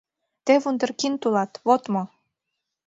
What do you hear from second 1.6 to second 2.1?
вот мо!